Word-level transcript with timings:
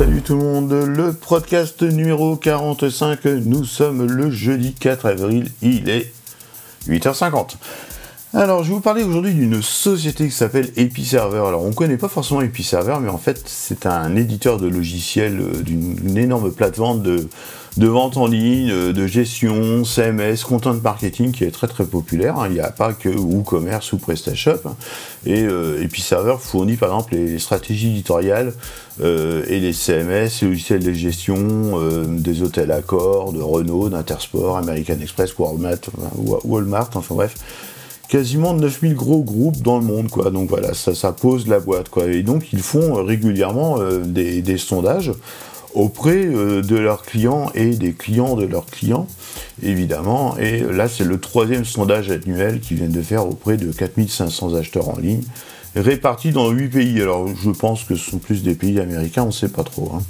Salut 0.00 0.22
tout 0.22 0.34
le 0.34 0.42
monde, 0.42 0.72
le 0.72 1.12
podcast 1.12 1.82
numéro 1.82 2.34
45, 2.34 3.22
nous 3.44 3.66
sommes 3.66 4.10
le 4.10 4.30
jeudi 4.30 4.72
4 4.72 5.04
avril, 5.04 5.50
il 5.60 5.90
est 5.90 6.10
8h50. 6.88 7.56
Alors, 8.32 8.62
je 8.62 8.68
vais 8.68 8.74
vous 8.74 8.80
parler 8.80 9.02
aujourd'hui 9.02 9.34
d'une 9.34 9.60
société 9.60 10.26
qui 10.26 10.30
s'appelle 10.30 10.70
EpiServer. 10.76 11.42
Alors, 11.48 11.64
on 11.64 11.70
ne 11.70 11.74
connaît 11.74 11.96
pas 11.96 12.06
forcément 12.06 12.42
EpiServer, 12.42 12.98
mais 13.02 13.08
en 13.08 13.18
fait, 13.18 13.42
c'est 13.46 13.86
un 13.86 14.14
éditeur 14.14 14.58
de 14.58 14.68
logiciels 14.68 15.40
euh, 15.40 15.62
d'une 15.62 16.16
énorme 16.16 16.52
plateforme 16.52 17.02
de, 17.02 17.28
vente 17.76 18.16
en 18.16 18.28
ligne, 18.28 18.70
euh, 18.70 18.92
de 18.92 19.08
gestion, 19.08 19.84
CMS, 19.84 20.44
content 20.46 20.74
marketing 20.74 21.32
qui 21.32 21.42
est 21.42 21.50
très 21.50 21.66
très 21.66 21.84
populaire. 21.84 22.38
Hein. 22.38 22.46
Il 22.46 22.52
n'y 22.52 22.60
a 22.60 22.70
pas 22.70 22.92
que 22.92 23.08
WooCommerce 23.08 23.94
ou 23.94 23.98
PrestaShop. 23.98 24.60
Hein. 24.64 24.76
Et 25.26 25.42
euh, 25.42 25.82
EpiServer 25.82 26.36
fournit 26.38 26.76
par 26.76 26.90
exemple 26.90 27.16
les 27.16 27.40
stratégies 27.40 27.88
éditoriales 27.88 28.52
et 29.02 29.60
les 29.60 29.72
CMS, 29.72 30.28
les 30.42 30.48
logiciels 30.48 30.84
de 30.84 30.92
gestion 30.92 31.78
des 32.06 32.42
hôtels 32.42 32.70
Accor, 32.70 33.32
de 33.32 33.40
Renault, 33.40 33.88
d'Intersport, 33.88 34.58
American 34.58 35.00
Express, 35.00 35.38
Walmart, 35.38 35.78
Walmart, 36.44 36.90
enfin 36.94 37.14
bref 37.14 37.34
quasiment 38.10 38.54
9000 38.54 38.94
gros 38.94 39.22
groupes 39.22 39.62
dans 39.62 39.78
le 39.78 39.84
monde, 39.84 40.08
quoi. 40.10 40.30
Donc 40.30 40.50
voilà, 40.50 40.74
ça, 40.74 40.94
ça 40.94 41.12
pose 41.12 41.46
la 41.46 41.60
boîte, 41.60 41.88
quoi. 41.88 42.06
Et 42.08 42.22
donc 42.22 42.52
ils 42.52 42.60
font 42.60 42.98
euh, 42.98 43.02
régulièrement 43.02 43.76
euh, 43.78 44.00
des, 44.00 44.58
sondages 44.58 45.12
auprès 45.74 46.26
euh, 46.26 46.60
de 46.60 46.74
leurs 46.74 47.02
clients 47.02 47.52
et 47.54 47.70
des 47.70 47.92
clients 47.92 48.34
de 48.34 48.44
leurs 48.44 48.66
clients, 48.66 49.06
évidemment. 49.62 50.36
Et 50.38 50.58
là, 50.60 50.88
c'est 50.88 51.04
le 51.04 51.20
troisième 51.20 51.64
sondage 51.64 52.10
annuel 52.10 52.58
qu'ils 52.58 52.78
viennent 52.78 52.90
de 52.90 53.00
faire 53.00 53.26
auprès 53.26 53.56
de 53.56 53.70
4500 53.70 54.54
acheteurs 54.54 54.88
en 54.88 54.98
ligne, 54.98 55.22
répartis 55.76 56.32
dans 56.32 56.50
8 56.50 56.68
pays. 56.68 57.00
Alors, 57.00 57.28
je 57.28 57.50
pense 57.50 57.84
que 57.84 57.94
ce 57.94 58.10
sont 58.10 58.18
plus 58.18 58.42
des 58.42 58.56
pays 58.56 58.80
américains, 58.80 59.22
on 59.22 59.26
ne 59.26 59.30
sait 59.30 59.48
pas 59.48 59.62
trop. 59.62 59.92
Hein. 59.94 60.02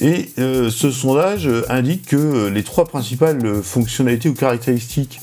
Et 0.00 0.30
ce 0.36 0.92
sondage 0.92 1.50
indique 1.68 2.06
que 2.06 2.46
les 2.46 2.62
trois 2.62 2.84
principales 2.84 3.64
fonctionnalités 3.64 4.28
ou 4.28 4.34
caractéristiques 4.34 5.18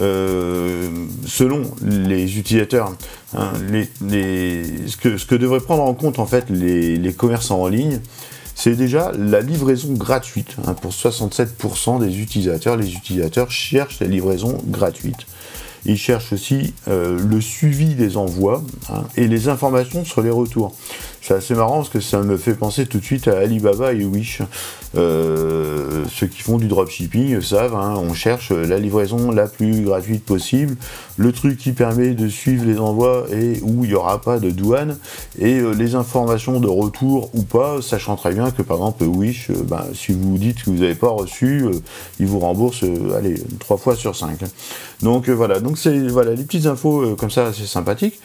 euh, 0.00 0.88
selon 1.26 1.62
les 1.82 2.38
utilisateurs, 2.38 2.94
hein, 3.34 3.52
ce, 3.60 5.26
que, 5.26 5.34
devraient 5.34 5.60
prendre 5.60 5.82
en 5.82 5.94
compte 5.94 6.18
en 6.18 6.26
fait 6.26 6.50
les, 6.50 7.12
commerçants 7.14 7.62
en 7.62 7.68
ligne, 7.68 8.00
c'est 8.54 8.74
déjà 8.74 9.12
la 9.18 9.40
livraison 9.40 9.92
gratuite. 9.92 10.56
Hein, 10.66 10.74
pour 10.74 10.92
67% 10.92 12.00
des 12.00 12.20
utilisateurs, 12.20 12.76
les 12.76 12.92
utilisateurs 12.92 13.50
cherchent 13.50 14.00
la 14.00 14.06
livraison 14.06 14.58
gratuite. 14.66 15.26
Ils 15.84 15.98
cherchent 15.98 16.32
aussi 16.32 16.74
euh, 16.88 17.18
le 17.18 17.40
suivi 17.40 17.94
des 17.94 18.16
envois 18.16 18.62
hein, 18.90 19.04
et 19.16 19.28
les 19.28 19.48
informations 19.48 20.04
sur 20.04 20.20
les 20.20 20.30
retours. 20.30 20.74
C'est 21.26 21.34
assez 21.34 21.54
marrant 21.54 21.78
parce 21.78 21.88
que 21.88 21.98
ça 21.98 22.22
me 22.22 22.36
fait 22.36 22.54
penser 22.54 22.86
tout 22.86 23.00
de 23.00 23.04
suite 23.04 23.26
à 23.26 23.38
Alibaba 23.38 23.92
et 23.92 24.04
Wish. 24.04 24.42
Euh, 24.96 26.04
ceux 26.08 26.28
qui 26.28 26.40
font 26.40 26.56
du 26.56 26.68
dropshipping 26.68 27.40
savent, 27.40 27.74
hein, 27.74 27.96
on 27.96 28.14
cherche 28.14 28.52
la 28.52 28.78
livraison 28.78 29.32
la 29.32 29.48
plus 29.48 29.82
gratuite 29.82 30.24
possible, 30.24 30.76
le 31.16 31.32
truc 31.32 31.58
qui 31.58 31.72
permet 31.72 32.10
de 32.10 32.28
suivre 32.28 32.64
les 32.64 32.78
envois 32.78 33.26
et 33.32 33.58
où 33.62 33.82
il 33.82 33.88
n'y 33.88 33.94
aura 33.96 34.20
pas 34.20 34.38
de 34.38 34.50
douane, 34.50 34.98
et 35.40 35.58
euh, 35.58 35.72
les 35.72 35.96
informations 35.96 36.60
de 36.60 36.68
retour 36.68 37.28
ou 37.34 37.42
pas, 37.42 37.82
sachant 37.82 38.14
très 38.14 38.32
bien 38.32 38.52
que 38.52 38.62
par 38.62 38.76
exemple 38.76 39.02
Wish, 39.02 39.50
euh, 39.50 39.54
ben, 39.64 39.84
si 39.94 40.12
vous 40.12 40.38
dites 40.38 40.62
que 40.62 40.70
vous 40.70 40.78
n'avez 40.78 40.94
pas 40.94 41.08
reçu, 41.08 41.64
il 42.20 42.26
vous 42.26 42.38
rembourse, 42.38 42.84
allez, 43.18 43.34
trois 43.58 43.78
fois 43.78 43.96
sur 43.96 44.14
cinq. 44.14 44.38
Donc 45.02 45.28
voilà, 45.28 45.58
donc 45.58 45.76
c'est 45.76 46.06
voilà 46.06 46.34
les 46.34 46.44
petites 46.44 46.66
infos 46.66 47.16
comme 47.16 47.32
ça 47.32 47.46
assez 47.46 47.66
sympathiques 47.66 48.20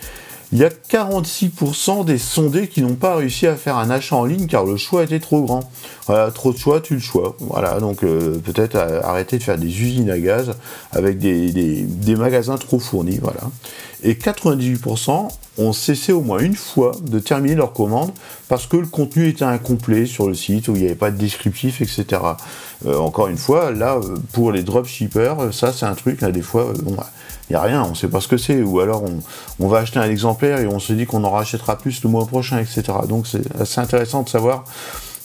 il 0.53 0.59
y 0.59 0.65
a 0.65 0.69
46% 0.69 2.03
des 2.03 2.17
sondés 2.17 2.67
qui 2.67 2.81
n'ont 2.81 2.95
pas 2.95 3.15
réussi 3.15 3.47
à 3.47 3.55
faire 3.55 3.77
un 3.77 3.89
achat 3.89 4.17
en 4.17 4.25
ligne 4.25 4.47
car 4.47 4.65
le 4.65 4.75
choix 4.75 5.03
était 5.03 5.19
trop 5.19 5.43
grand. 5.43 5.71
Trop 6.33 6.51
de 6.51 6.57
choix, 6.57 6.81
tu 6.81 6.95
le 6.95 6.99
choix. 6.99 7.37
Voilà, 7.39 7.79
donc 7.79 8.03
euh, 8.03 8.37
peut-être 8.39 8.75
arrêter 8.75 9.37
de 9.37 9.43
faire 9.43 9.57
des 9.57 9.67
usines 9.67 10.09
à 10.09 10.19
gaz 10.19 10.53
avec 10.91 11.19
des, 11.19 12.15
magasins 12.17 12.57
trop 12.57 12.79
fournis. 12.79 13.19
Voilà. 13.21 13.41
Et 14.03 14.15
98% 14.15 15.29
ont 15.61 15.73
cessé 15.73 16.11
au 16.11 16.21
moins 16.21 16.39
une 16.39 16.55
fois 16.55 16.91
de 17.01 17.19
terminer 17.19 17.55
leur 17.55 17.73
commande 17.73 18.11
parce 18.47 18.67
que 18.67 18.77
le 18.77 18.87
contenu 18.87 19.27
était 19.27 19.45
incomplet 19.45 20.05
sur 20.05 20.27
le 20.27 20.33
site, 20.33 20.67
où 20.67 20.75
il 20.75 20.81
n'y 20.81 20.85
avait 20.85 20.95
pas 20.95 21.11
de 21.11 21.17
descriptif, 21.17 21.81
etc. 21.81 22.21
Euh, 22.85 22.97
encore 22.97 23.27
une 23.27 23.37
fois, 23.37 23.71
là, 23.71 23.95
euh, 23.95 24.15
pour 24.33 24.51
les 24.51 24.63
dropshippers, 24.63 25.53
ça 25.53 25.71
c'est 25.73 25.85
un 25.85 25.95
truc, 25.95 26.21
là, 26.21 26.31
des 26.31 26.41
fois, 26.41 26.73
bon, 26.83 26.97
il 27.49 27.53
n'y 27.53 27.55
a 27.55 27.61
rien, 27.61 27.83
on 27.83 27.89
ne 27.89 27.95
sait 27.95 28.07
pas 28.07 28.21
ce 28.21 28.27
que 28.27 28.37
c'est, 28.37 28.61
ou 28.61 28.79
alors 28.79 29.03
on, 29.59 29.67
va 29.67 29.79
acheter 29.79 29.99
un 29.99 30.09
exemplaire 30.09 30.59
et 30.59 30.67
on 30.67 30.79
se 30.79 30.93
dit 30.93 31.05
qu'on 31.05 31.23
en 31.23 31.31
rachètera 31.31 31.77
plus 31.77 32.01
le 32.03 32.09
mois 32.09 32.25
prochain, 32.25 32.59
etc. 32.59 32.83
Donc 33.09 33.27
c'est 33.27 33.43
assez 33.59 33.81
intéressant 33.81 34.23
de 34.23 34.29
savoir 34.29 34.63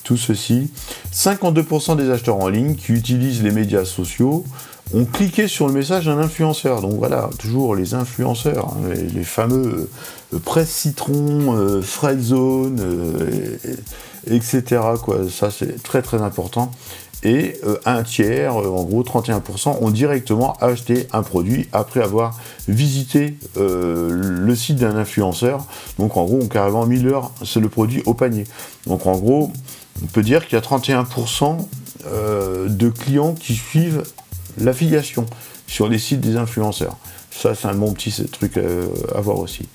tout 0.02 0.16
ceci. 0.16 0.70
52% 1.12 1.96
des 1.96 2.10
acheteurs 2.10 2.36
en 2.36 2.48
ligne 2.48 2.74
qui 2.74 2.92
utilisent 2.92 3.42
les 3.42 3.52
médias 3.52 3.84
sociaux 3.84 4.44
ont 4.94 5.04
cliqué 5.04 5.48
sur 5.48 5.66
le 5.66 5.72
message 5.72 6.06
d'un 6.06 6.18
influenceur. 6.18 6.80
Donc 6.80 6.94
voilà, 6.94 7.30
toujours 7.38 7.74
les 7.74 7.94
influenceurs, 7.94 8.74
hein, 8.74 8.94
les, 9.14 9.24
fameux 9.24 9.88
euh, 10.32 10.38
presse 10.38 10.70
citron, 10.70 11.56
euh, 11.56 11.82
zone, 12.18 12.78
euh, 12.80 13.56
etc. 14.30 14.82
Ça 15.30 15.50
c'est 15.50 15.82
très 15.82 16.02
très 16.02 16.22
important 16.22 16.70
et 17.22 17.58
un 17.86 18.04
tiers, 18.04 18.54
en 18.54 18.84
gros 18.84 19.02
31%, 19.02 19.78
ont 19.80 19.90
directement 19.90 20.52
acheté 20.60 21.08
un 21.12 21.22
produit 21.22 21.66
après 21.72 22.00
avoir 22.00 22.38
visité 22.68 23.36
le 23.56 24.54
site 24.54 24.76
d'un 24.76 24.96
influenceur. 24.96 25.64
Donc 25.98 26.16
en 26.18 26.24
gros, 26.24 26.42
ont 26.42 26.46
carrément 26.46 26.86
mis 26.86 27.00
leur, 27.00 27.32
c'est 27.44 27.58
le 27.58 27.70
produit 27.70 28.02
au 28.04 28.14
panier. 28.14 28.44
Donc 28.86 29.06
en 29.06 29.16
gros, 29.16 29.50
on 30.04 30.06
peut 30.06 30.22
dire 30.22 30.46
qu'il 30.46 30.56
y 30.56 30.60
a 30.60 30.64
31% 30.64 31.56
de 32.68 32.88
clients 32.90 33.32
qui 33.32 33.54
suivent 33.54 34.02
l'affiliation 34.58 35.26
sur 35.66 35.88
les 35.88 35.98
sites 35.98 36.20
des 36.20 36.36
influenceurs. 36.36 36.96
Ça, 37.30 37.54
c'est 37.54 37.68
un 37.68 37.74
bon 37.74 37.92
petit 37.92 38.12
truc 38.30 38.56
à 38.56 39.20
voir 39.20 39.38
aussi. 39.38 39.68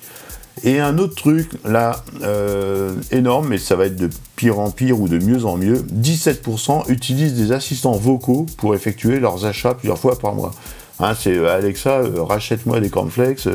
Et 0.64 0.80
un 0.80 0.98
autre 1.00 1.16
truc, 1.16 1.50
là, 1.66 2.04
euh, 2.22 2.94
énorme, 3.12 3.48
mais 3.50 3.58
ça 3.58 3.76
va 3.76 3.86
être 3.86 3.96
de 3.96 4.10
pire 4.36 4.60
en 4.60 4.70
pire 4.70 5.00
ou 5.00 5.08
de 5.08 5.18
mieux 5.18 5.46
en 5.46 5.58
mieux, 5.58 5.84
17% 5.92 6.90
utilisent 6.90 7.34
des 7.34 7.52
assistants 7.52 7.94
vocaux 7.94 8.46
pour 8.58 8.76
effectuer 8.76 9.20
leurs 9.20 9.46
achats 9.46 9.74
plusieurs 9.74 9.98
fois 9.98 10.20
par 10.20 10.36
mois. 10.36 10.52
Hein, 11.00 11.16
c'est 11.20 11.36
euh, 11.36 11.56
Alexa, 11.56 12.02
euh, 12.02 12.22
rachète-moi 12.22 12.80
des 12.80 12.90
cornflakes, 12.90 13.48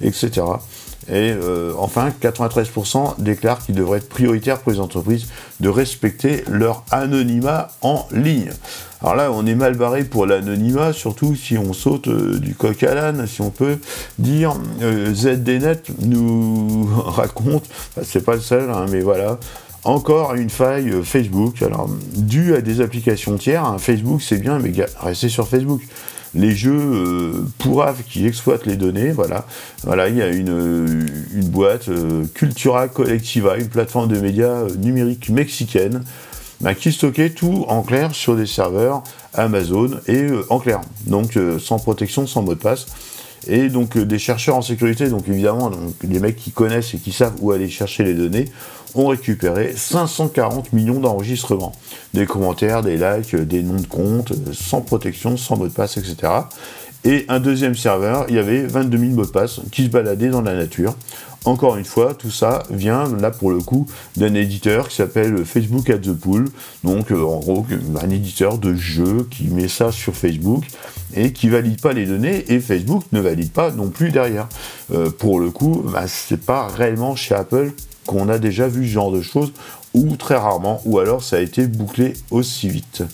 etc. 0.00 0.42
Et 1.08 1.34
enfin, 1.78 2.12
93% 2.20 3.14
déclarent 3.18 3.64
qu'il 3.64 3.76
devrait 3.76 3.98
être 3.98 4.08
prioritaire 4.08 4.58
pour 4.58 4.72
les 4.72 4.80
entreprises 4.80 5.28
de 5.60 5.68
respecter 5.68 6.42
leur 6.48 6.84
anonymat 6.90 7.68
en 7.80 8.08
ligne. 8.10 8.50
Alors 9.06 9.14
là, 9.14 9.30
on 9.30 9.46
est 9.46 9.54
mal 9.54 9.76
barré 9.76 10.02
pour 10.02 10.26
l'anonymat, 10.26 10.92
surtout 10.92 11.36
si 11.36 11.56
on 11.56 11.72
saute 11.72 12.08
euh, 12.08 12.40
du 12.40 12.56
coq 12.56 12.82
à 12.82 12.92
l'âne, 12.92 13.28
si 13.28 13.40
on 13.40 13.50
peut 13.50 13.78
dire. 14.18 14.56
Euh, 14.82 15.14
ZDNet 15.14 15.80
nous 16.00 16.90
raconte, 17.06 17.62
c'est 18.02 18.24
pas 18.24 18.34
le 18.34 18.40
seul, 18.40 18.68
hein, 18.68 18.86
mais 18.90 19.02
voilà, 19.02 19.38
encore 19.84 20.34
une 20.34 20.50
faille 20.50 20.90
euh, 20.90 21.04
Facebook, 21.04 21.62
alors 21.62 21.88
due 22.16 22.56
à 22.56 22.60
des 22.60 22.80
applications 22.80 23.36
tiers. 23.36 23.64
Hein, 23.64 23.78
Facebook, 23.78 24.22
c'est 24.22 24.38
bien, 24.38 24.58
mais 24.58 24.72
restez 24.98 25.28
sur 25.28 25.46
Facebook. 25.46 25.82
Les 26.34 26.50
jeux 26.50 27.46
pourraves 27.58 28.02
qui 28.06 28.26
exploitent 28.26 28.66
les 28.66 28.76
données, 28.76 29.12
voilà. 29.12 29.46
Voilà, 29.84 30.08
il 30.08 30.16
y 30.16 30.22
a 30.22 30.28
une, 30.28 31.06
boîte, 31.44 31.88
Cultura 32.34 32.88
Collectiva, 32.88 33.56
une 33.56 33.68
plateforme 33.68 34.08
de 34.08 34.20
médias 34.20 34.64
numériques 34.76 35.30
mexicaine, 35.30 36.02
bah, 36.60 36.74
qui 36.74 36.92
stockait 36.92 37.30
tout 37.30 37.64
en 37.68 37.82
clair 37.82 38.14
sur 38.14 38.36
des 38.36 38.46
serveurs 38.46 39.02
Amazon 39.34 39.90
et 40.06 40.22
euh, 40.22 40.44
en 40.50 40.58
clair, 40.58 40.80
donc 41.06 41.36
euh, 41.36 41.58
sans 41.58 41.78
protection, 41.78 42.26
sans 42.26 42.42
mot 42.42 42.54
de 42.54 42.60
passe. 42.60 42.86
Et 43.46 43.68
donc 43.68 43.96
euh, 43.96 44.04
des 44.04 44.18
chercheurs 44.18 44.56
en 44.56 44.62
sécurité, 44.62 45.08
donc 45.08 45.28
évidemment 45.28 45.70
donc, 45.70 45.94
des 46.02 46.18
mecs 46.18 46.36
qui 46.36 46.50
connaissent 46.50 46.94
et 46.94 46.98
qui 46.98 47.12
savent 47.12 47.34
où 47.40 47.52
aller 47.52 47.68
chercher 47.68 48.04
les 48.04 48.14
données, 48.14 48.46
ont 48.94 49.08
récupéré 49.08 49.74
540 49.76 50.72
millions 50.72 51.00
d'enregistrements. 51.00 51.72
Des 52.14 52.24
commentaires, 52.24 52.82
des 52.82 52.96
likes, 52.96 53.36
des 53.36 53.62
noms 53.62 53.80
de 53.80 53.86
compte, 53.86 54.32
sans 54.54 54.80
protection, 54.80 55.36
sans 55.36 55.56
mot 55.56 55.68
de 55.68 55.72
passe, 55.72 55.98
etc. 55.98 56.32
Et 57.04 57.24
un 57.28 57.38
deuxième 57.38 57.76
serveur, 57.76 58.26
il 58.28 58.34
y 58.34 58.38
avait 58.38 58.62
22 58.62 58.98
000 58.98 59.10
mots 59.12 59.24
de 59.24 59.30
passe 59.30 59.60
qui 59.70 59.84
se 59.84 59.88
baladaient 59.88 60.28
dans 60.28 60.42
la 60.42 60.54
nature 60.54 60.96
encore 61.46 61.76
une 61.76 61.84
fois, 61.84 62.12
tout 62.14 62.30
ça 62.30 62.64
vient 62.70 63.04
là 63.20 63.30
pour 63.30 63.52
le 63.52 63.60
coup 63.60 63.86
d'un 64.16 64.34
éditeur 64.34 64.88
qui 64.88 64.96
s'appelle 64.96 65.44
Facebook 65.44 65.88
at 65.90 65.98
the 65.98 66.12
Pool, 66.12 66.46
donc 66.82 67.12
euh, 67.12 67.22
en 67.22 67.38
gros 67.38 67.64
un 68.02 68.10
éditeur 68.10 68.58
de 68.58 68.74
jeux 68.74 69.28
qui 69.30 69.44
met 69.44 69.68
ça 69.68 69.92
sur 69.92 70.16
Facebook 70.16 70.64
et 71.14 71.32
qui 71.32 71.48
valide 71.48 71.80
pas 71.80 71.92
les 71.92 72.06
données 72.06 72.44
et 72.48 72.58
Facebook 72.58 73.04
ne 73.12 73.20
valide 73.20 73.52
pas 73.52 73.70
non 73.70 73.90
plus 73.90 74.10
derrière. 74.10 74.48
Euh, 74.92 75.08
pour 75.10 75.38
le 75.38 75.50
coup, 75.50 75.84
bah, 75.84 76.06
c'est 76.08 76.40
pas 76.40 76.66
réellement 76.66 77.14
chez 77.14 77.36
Apple 77.36 77.70
qu'on 78.06 78.28
a 78.28 78.38
déjà 78.38 78.66
vu 78.66 78.84
ce 78.84 78.92
genre 78.92 79.12
de 79.12 79.22
choses 79.22 79.52
ou 79.94 80.16
très 80.16 80.36
rarement 80.36 80.82
ou 80.84 80.98
alors 80.98 81.22
ça 81.22 81.36
a 81.36 81.40
été 81.40 81.68
bouclé 81.68 82.14
aussi 82.30 82.68
vite. 82.68 83.04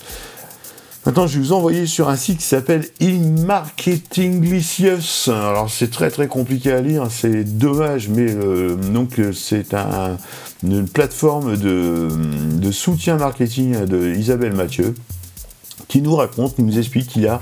Maintenant, 1.04 1.26
je 1.26 1.34
vais 1.34 1.40
vous 1.44 1.52
envoyer 1.52 1.86
sur 1.86 2.08
un 2.08 2.14
site 2.14 2.38
qui 2.38 2.44
s'appelle 2.44 2.86
e-marketinglicious. 3.02 5.28
Alors, 5.28 5.68
c'est 5.68 5.90
très 5.90 6.10
très 6.10 6.28
compliqué 6.28 6.70
à 6.70 6.80
lire, 6.80 7.08
c'est 7.10 7.42
dommage, 7.42 8.08
mais 8.08 8.30
euh, 8.30 8.76
donc 8.76 9.20
c'est 9.32 9.74
un, 9.74 10.16
une 10.62 10.88
plateforme 10.88 11.56
de, 11.56 12.06
de, 12.52 12.70
soutien 12.70 13.16
marketing 13.16 13.84
de 13.84 14.14
Isabelle 14.14 14.52
Mathieu 14.52 14.94
qui 15.88 16.02
nous 16.02 16.14
raconte, 16.14 16.54
qui 16.54 16.62
nous 16.62 16.78
explique 16.78 17.08
qu'il 17.08 17.22
y 17.22 17.26
a 17.26 17.40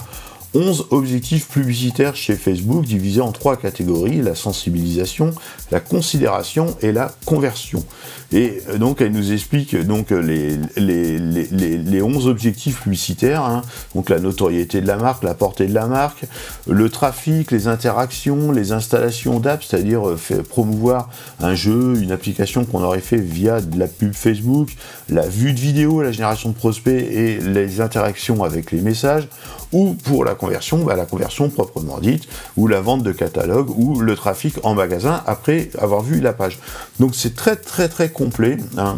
11 0.54 0.86
objectifs 0.90 1.48
publicitaires 1.48 2.16
chez 2.16 2.34
Facebook 2.34 2.84
divisés 2.84 3.20
en 3.20 3.32
trois 3.32 3.56
catégories, 3.56 4.20
la 4.20 4.34
sensibilisation, 4.34 5.32
la 5.70 5.80
considération 5.80 6.76
et 6.82 6.92
la 6.92 7.14
conversion. 7.24 7.84
Et 8.32 8.62
euh, 8.68 8.78
donc 8.78 9.00
elle 9.00 9.12
nous 9.12 9.32
explique 9.32 9.76
donc 9.76 10.10
les, 10.10 10.56
les, 10.76 11.18
les, 11.18 11.78
les 11.78 12.02
11 12.02 12.28
objectifs 12.28 12.80
publicitaires, 12.80 13.44
hein. 13.44 13.62
donc 13.94 14.08
la 14.08 14.18
notoriété 14.18 14.80
de 14.80 14.86
la 14.86 14.96
marque, 14.96 15.24
la 15.24 15.34
portée 15.34 15.66
de 15.66 15.74
la 15.74 15.86
marque, 15.86 16.24
le 16.68 16.88
trafic, 16.88 17.50
les 17.50 17.68
interactions, 17.68 18.52
les 18.52 18.72
installations 18.72 19.40
d'apps, 19.40 19.66
c'est-à-dire 19.68 20.08
euh, 20.08 20.42
promouvoir 20.48 21.10
un 21.40 21.54
jeu, 21.54 21.94
une 22.00 22.12
application 22.12 22.64
qu'on 22.64 22.82
aurait 22.82 23.00
fait 23.00 23.20
via 23.20 23.58
la 23.76 23.86
pub 23.86 24.14
Facebook, 24.14 24.70
la 25.08 25.26
vue 25.26 25.52
de 25.52 25.60
vidéo, 25.60 26.02
la 26.02 26.12
génération 26.12 26.50
de 26.50 26.54
prospects 26.54 26.92
et 26.92 27.38
les 27.38 27.80
interactions 27.80 28.44
avec 28.44 28.72
les 28.72 28.80
messages, 28.80 29.28
ou 29.72 29.94
pour 29.94 30.24
la 30.24 30.34
conversion, 30.40 30.88
la 30.88 31.04
conversion 31.04 31.50
proprement 31.50 31.98
dite, 31.98 32.26
ou 32.56 32.66
la 32.66 32.80
vente 32.80 33.02
de 33.02 33.12
catalogue, 33.12 33.70
ou 33.76 34.00
le 34.00 34.16
trafic 34.16 34.54
en 34.62 34.74
magasin 34.74 35.22
après 35.26 35.70
avoir 35.78 36.00
vu 36.02 36.20
la 36.20 36.32
page. 36.32 36.58
Donc 36.98 37.14
c'est 37.14 37.34
très 37.36 37.56
très 37.56 37.88
très 37.88 38.08
complet. 38.08 38.56
Hein. 38.78 38.96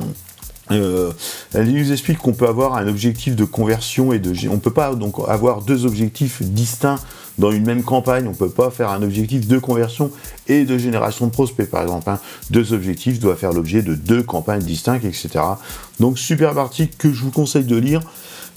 Euh, 0.71 1.11
elle 1.53 1.71
nous 1.71 1.93
explique 1.93 2.19
qu'on 2.19 2.33
peut 2.33 2.49
avoir 2.49 2.77
un 2.77 2.87
objectif 2.87 3.35
de 3.35 3.44
conversion 3.44 4.12
et 4.12 4.21
de 4.21 4.33
on 4.49 4.59
peut 4.59 4.71
pas 4.71 4.94
donc 4.94 5.17
avoir 5.29 5.61
deux 5.61 5.85
objectifs 5.85 6.41
distincts 6.43 7.00
dans 7.39 7.50
une 7.50 7.67
même 7.67 7.83
campagne. 7.83 8.29
On 8.29 8.35
peut 8.35 8.49
pas 8.49 8.71
faire 8.71 8.91
un 8.91 9.03
objectif 9.03 9.49
de 9.49 9.59
conversion 9.59 10.11
et 10.47 10.65
de 10.65 10.79
génération 10.79 11.27
de 11.27 11.33
prospects 11.33 11.69
par 11.69 11.83
exemple. 11.83 12.09
Hein. 12.09 12.21
Deux 12.50 12.73
objectifs 12.73 13.19
doivent 13.19 13.37
faire 13.37 13.53
l'objet 13.53 13.83
de 13.83 13.94
deux 13.94 14.23
campagnes 14.23 14.62
distinctes, 14.62 15.05
etc. 15.05 15.29
Donc 15.99 16.19
superbe 16.19 16.59
article 16.59 16.94
que 16.97 17.12
je 17.12 17.23
vous 17.23 17.33
conseille 17.33 17.65
de 17.65 17.77
lire. 17.77 18.00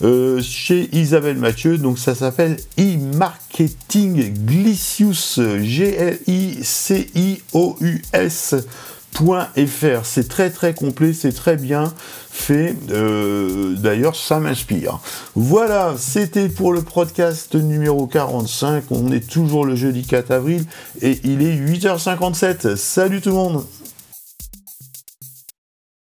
Euh, 0.03 0.41
chez 0.41 0.89
Isabelle 0.93 1.37
Mathieu. 1.37 1.77
Donc 1.77 1.99
ça 1.99 2.15
s'appelle 2.15 2.57
e-marketing 2.77 4.33
glicius, 4.45 5.39
G-L-I-C-I-O-U-S. 5.61 6.15
C'est 10.03 10.27
très 10.27 10.49
très 10.49 10.73
complet, 10.73 11.13
c'est 11.13 11.31
très 11.31 11.55
bien 11.55 11.93
fait. 12.31 12.75
Euh, 12.91 13.73
d'ailleurs, 13.77 14.15
ça 14.15 14.39
m'inspire. 14.39 14.99
Voilà, 15.35 15.95
c'était 15.97 16.49
pour 16.49 16.73
le 16.73 16.81
podcast 16.81 17.55
numéro 17.55 18.07
45. 18.07 18.83
On 18.91 19.11
est 19.13 19.25
toujours 19.25 19.65
le 19.65 19.75
jeudi 19.75 20.05
4 20.05 20.31
avril 20.31 20.65
et 21.01 21.21
il 21.23 21.41
est 21.41 21.55
8h57. 21.55 22.75
Salut 22.75 23.21
tout 23.21 23.29
le 23.29 23.35
monde 23.35 23.65